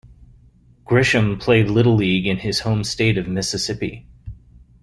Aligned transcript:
Grisham 0.83 1.39
played 1.39 1.69
Little 1.69 1.93
League 1.95 2.25
in 2.25 2.37
his 2.37 2.61
home 2.61 2.83
state 2.83 3.19
of 3.19 3.27
Mississippi. 3.27 4.07